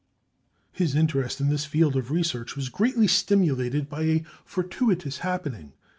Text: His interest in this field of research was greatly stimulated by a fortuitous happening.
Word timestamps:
His 0.71 0.95
interest 0.95 1.39
in 1.39 1.49
this 1.49 1.65
field 1.65 1.95
of 1.95 2.09
research 2.09 2.55
was 2.55 2.69
greatly 2.69 3.05
stimulated 3.05 3.87
by 3.87 4.01
a 4.01 4.25
fortuitous 4.45 5.19
happening. 5.19 5.73